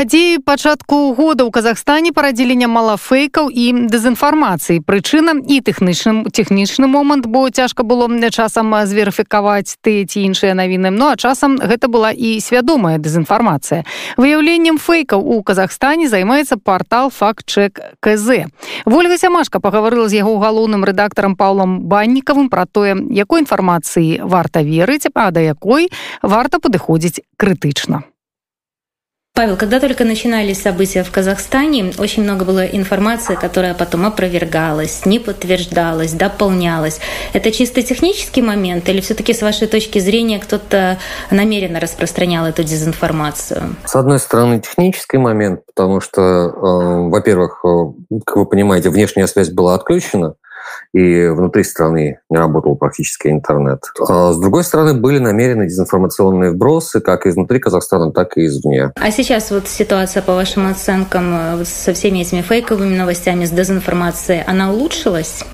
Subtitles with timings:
[0.00, 4.80] Падзеі пачатку года ў Казахстане парадзілі нямала фэйкаў і дэзінфармацыі.
[4.80, 10.88] Прычына і тэхнічным тэхнічны момант, бо цяжка было часам зверыфікаваць ты ці іншыя навіны.
[10.88, 13.84] Ну а часам гэта была і свядомая дэзінфармацыя.
[14.16, 18.48] Выяўленнем фэйкаў у Казахстане займаецца партал фактчек КЗ.
[18.88, 25.12] Вольга Сямашка пагаварыла з яго галоўным рэдактарам Паўлам баннікавым пра тое, якой інфармацыі варта верыць,
[25.12, 25.92] а да якой
[26.24, 28.08] варта падыходзіць крытычна.
[29.40, 35.18] Павел, когда только начинались события в Казахстане, очень много было информации, которая потом опровергалась, не
[35.18, 37.00] подтверждалась, дополнялась.
[37.32, 40.98] Это чисто технический момент или все-таки с вашей точки зрения кто-то
[41.30, 43.76] намеренно распространял эту дезинформацию?
[43.86, 49.48] С одной стороны, технический момент, потому что, э, во-первых, э, как вы понимаете, внешняя связь
[49.48, 50.34] была отключена,
[50.92, 53.82] и внутри страны не работал практически интернет.
[54.08, 58.92] А с другой стороны, были намерены дезинформационные вбросы как изнутри Казахстана, так и извне.
[58.96, 64.72] А сейчас вот ситуация, по вашим оценкам, со всеми этими фейковыми новостями, с дезинформацией, она
[64.72, 65.44] улучшилась?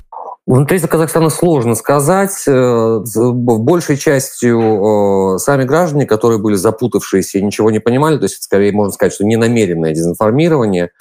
[0.47, 2.45] Внутри Казахстана сложно сказать.
[2.47, 8.41] Э, большей частью э, сами граждане, которые были запутавшиеся и ничего не понимали, то есть
[8.41, 10.91] скорее можно сказать, что ненамеренное дезинформирование,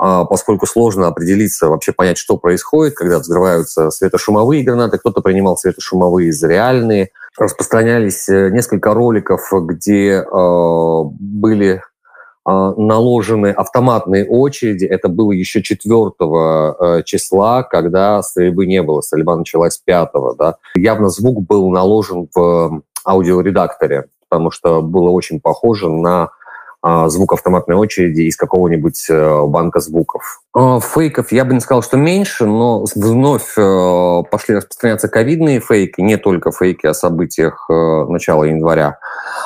[0.00, 6.32] а, поскольку сложно определиться, вообще понять, что происходит, когда взрываются светошумовые гранаты, кто-то принимал светошумовые
[6.32, 7.10] за реальные.
[7.38, 11.95] Распространялись э, несколько роликов, где были а,
[12.46, 14.84] наложены автоматные очереди.
[14.84, 19.00] Это было еще 4 э, числа, когда стрельбы не было.
[19.00, 20.10] Стрельба началась 5.
[20.38, 20.56] Да.
[20.76, 26.28] Явно звук был наложен в аудиоредакторе, потому что было очень похоже на а,
[27.08, 30.40] звук автоматной очереди из какого-нибудь э, банка звуков.
[30.54, 36.00] А, фейков я бы не сказал, что меньше, но вновь э, пошли распространяться ковидные фейки,
[36.00, 38.98] не только фейки о событиях начала января,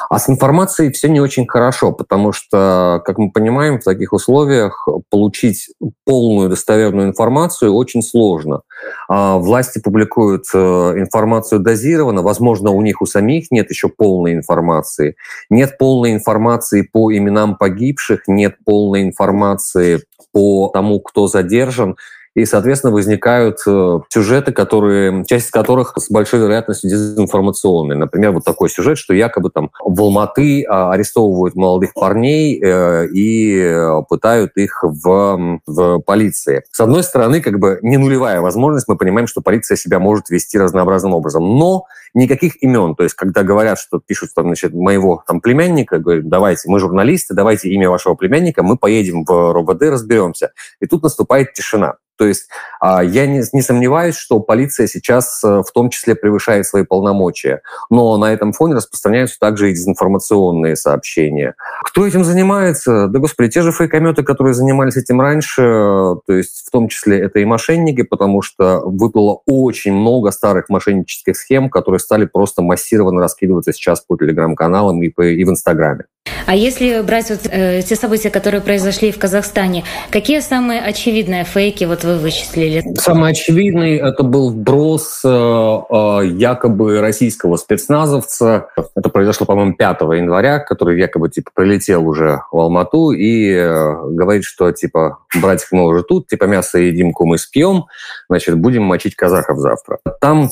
[0.09, 4.87] а с информацией все не очень хорошо, потому что, как мы понимаем, в таких условиях
[5.09, 5.71] получить
[6.05, 8.63] полную достоверную информацию очень сложно.
[9.09, 15.17] А, власти публикуют э, информацию дозированно, возможно, у них у самих нет еще полной информации.
[15.49, 20.01] Нет полной информации по именам погибших, нет полной информации
[20.33, 21.97] по тому, кто задержан
[22.35, 27.99] и, соответственно, возникают э, сюжеты, которые, часть которых с большой вероятностью дезинформационные.
[27.99, 33.77] Например, вот такой сюжет, что якобы там в Алматы а, арестовывают молодых парней э, и
[34.09, 36.63] пытают их в, в полиции.
[36.71, 40.59] С одной стороны, как бы не нулевая возможность, мы понимаем, что полиция себя может вести
[40.59, 42.95] разнообразным образом, но никаких имен.
[42.95, 47.35] То есть, когда говорят, что пишут там, значит, моего там племянника, говорят, давайте, мы журналисты,
[47.35, 50.53] давайте имя вашего племянника, мы поедем в РОВД, разберемся.
[50.81, 51.95] И тут наступает тишина.
[52.21, 52.51] То есть
[52.81, 57.63] а, я не, не сомневаюсь, что полиция сейчас э, в том числе превышает свои полномочия.
[57.89, 61.55] Но на этом фоне распространяются также и дезинформационные сообщения.
[61.83, 63.07] Кто этим занимается?
[63.09, 67.39] Да, господи, те же фейкометы, которые занимались этим раньше, то есть в том числе это
[67.39, 73.73] и мошенники, потому что выплыло очень много старых мошеннических схем, которые стали просто массированно раскидываться
[73.73, 76.05] сейчас по телеграм-каналам и в Инстаграме.
[76.51, 81.85] А если брать вот э, те события, которые произошли в Казахстане, какие самые очевидные фейки
[81.85, 82.83] вот вы вычислили?
[82.99, 88.67] Самый очевидный это был вброс э, э, якобы российского спецназовца.
[88.97, 94.43] Это произошло, по-моему, 5 января, который якобы типа прилетел уже в Алмату и э, говорит,
[94.43, 97.85] что типа братик мы уже тут, типа мясо едим, мы спьем,
[98.29, 100.01] значит будем мочить казахов завтра.
[100.21, 100.51] Там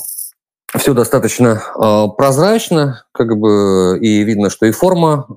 [0.77, 5.33] все достаточно э, прозрачно, как бы и видно, что и форма э,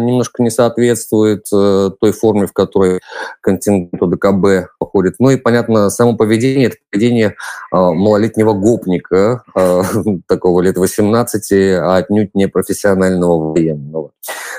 [0.00, 3.00] немножко не соответствует э, той форме, в которой
[3.40, 5.14] континент ОДКБ походит.
[5.18, 7.32] Ну и, понятно, само поведение, это поведение э,
[7.72, 9.82] малолетнего гопника, э,
[10.28, 14.10] такого лет 18, а отнюдь не профессионального военного.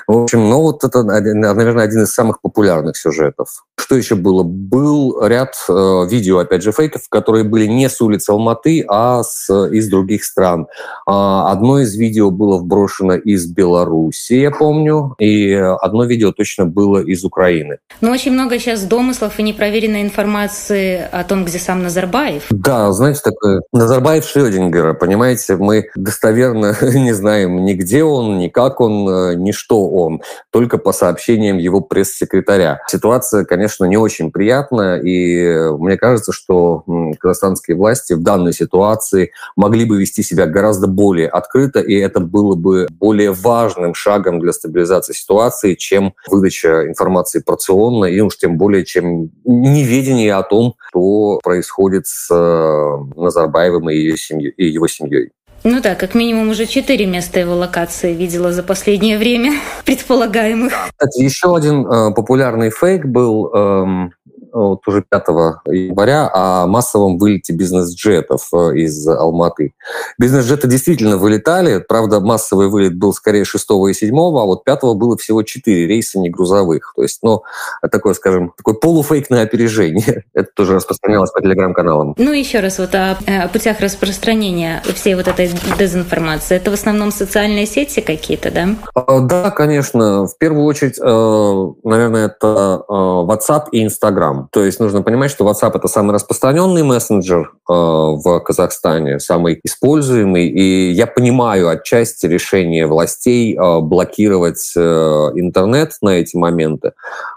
[0.08, 3.66] В общем, ну вот это, наверное, один из самых популярных сюжетов.
[3.78, 4.44] Что еще было?
[4.44, 9.50] Был ряд э, видео, опять же, фейков, которые были не с улицы Алматы, а с,
[9.68, 10.68] из других стран.
[11.08, 11.12] Э,
[11.48, 17.26] одно из видео было вброшено из Беларуси, я помню, и одно видео точно было из
[17.26, 17.80] Украины.
[18.00, 22.46] Ну, очень много сейчас домыслов и непроверенной информации о том, где сам Назарбаев.
[22.50, 28.80] Да, знаете, такое Назарбаев Шрёдингера, понимаете, мы достоверно не знаем ни где он, ни как
[28.80, 30.22] он, ни что он,
[30.52, 32.80] только по сообщениям его пресс-секретаря.
[32.88, 36.84] Ситуация, конечно, не очень приятная, и мне кажется, что
[37.20, 42.56] казахстанские власти в данной ситуации могли бы вести себя гораздо более открыто, и это было
[42.56, 48.86] бы более важным шагом для стабилизации ситуации, чем выдача информации порционно, и уж тем более,
[48.86, 55.32] чем неведение о том, что происходит с э, Назарбаевым и, и его семьей.
[55.64, 59.54] Ну да, как минимум уже четыре места его локации видела за последнее время
[59.86, 60.74] предполагаемых.
[60.92, 64.14] Кстати, еще один э, популярный фейк был эм,
[64.58, 65.24] вот уже 5
[65.68, 69.74] января о массовом вылете бизнес-джетов э, из Алматы.
[70.18, 75.18] Бизнес-джеты действительно вылетали, правда, массовый вылет был скорее 6 и 7, а вот 5 было
[75.18, 76.94] всего 4 рейса не грузовых.
[76.96, 77.44] То есть, ну,
[77.92, 80.26] такое, скажем, такой полуфейкное опережение.
[80.34, 82.16] Это тоже распространялось по телеграм-каналам.
[82.18, 86.58] Ну, еще раз вот о, э, о путях распространения всей вот этой дезинформации.
[86.58, 88.70] Это в основном социальные сети какие-то, да?
[88.94, 90.28] А, да, конечно.
[90.28, 94.47] В первую очередь, э, наверное, это WhatsApp и Instagram.
[94.52, 100.48] То есть нужно понимать, что WhatsApp это самый распространенный мессенджер э, в Казахстане, самый используемый.
[100.48, 106.94] И я понимаю отчасти решение властей э, блокировать э, интернет на эти моменты,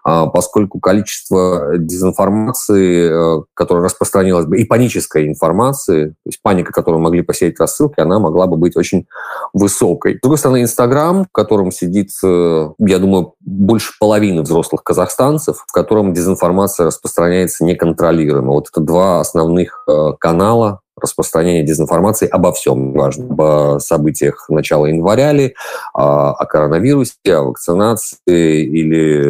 [0.07, 7.01] э, поскольку количество дезинформации, э, которая распространилась бы, и панической информации, то есть паника, которую
[7.01, 9.07] могли посеять рассылки, она могла бы быть очень
[9.52, 10.17] высокой.
[10.17, 15.73] С другой стороны, Инстаграм, в котором сидит, э, я думаю, больше половины взрослых казахстанцев, в
[15.73, 18.52] котором дезинформация распространяется неконтролируемо.
[18.52, 25.32] Вот это два основных э, канала распространения дезинформации обо всем, важно, об событиях начала января
[25.32, 25.55] ли,
[25.94, 29.25] о коронавирусе, о вакцинации или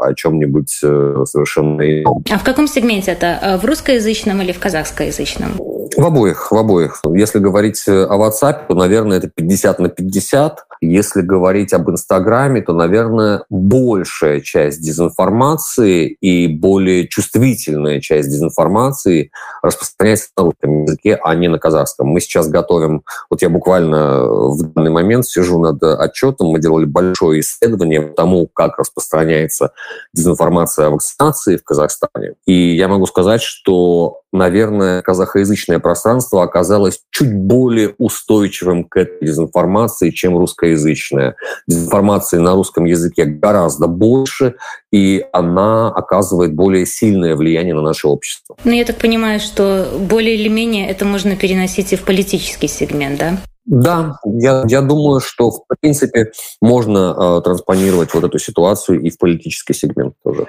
[0.00, 2.24] о чем-нибудь э, совершенно ином.
[2.30, 3.38] А в каком сегменте это?
[3.42, 5.52] Э, в русскоязычном или в казахскоязычном?
[5.96, 7.00] В обоих, в обоих.
[7.14, 10.64] Если говорить о WhatsApp, то, наверное, это 50 на 50.
[10.80, 19.30] Если говорить об Инстаграме, то, наверное, большая часть дезинформации и более чувствительная часть дезинформации
[19.62, 22.08] распространяется на русском языке, а не на казахском.
[22.08, 27.40] Мы сейчас готовим, вот я буквально в данный момент сижу над отчетом, мы делали большое
[27.40, 29.72] исследование тому, как распространяется
[30.14, 32.34] дезинформация о вакцинации в Казахстане.
[32.46, 40.10] И я могу сказать, что наверное, казахоязычное пространство оказалось чуть более устойчивым к этой дезинформации,
[40.10, 41.36] чем русскоязычное.
[41.66, 44.54] Дезинформации на русском языке гораздо больше,
[44.92, 48.56] и она оказывает более сильное влияние на наше общество.
[48.64, 53.18] Ну, я так понимаю, что более или менее это можно переносить и в политический сегмент,
[53.18, 53.38] да?
[53.68, 56.32] Да, я, я думаю, что в принципе
[56.62, 60.46] можно э, транспонировать вот эту ситуацию и в политический сегмент тоже.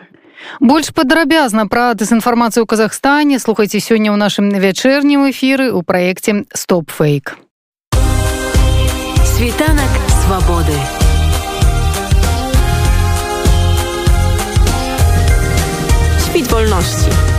[0.60, 3.40] Больш падрабязна пра дэзінфармацыю ў Казахстане.
[3.40, 7.40] Слухайце сёння ў нашым вячэрнім эфіры ў праекце стоп фейк
[9.40, 9.90] світанак
[10.26, 10.74] свабоды.
[16.26, 17.39] Świt wolności